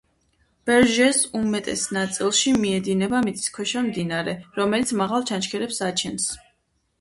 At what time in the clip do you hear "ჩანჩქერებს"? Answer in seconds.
5.33-5.83